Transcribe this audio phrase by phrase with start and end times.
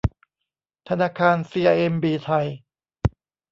[0.89, 2.47] ธนาคารซีไอเอ็มบีไทย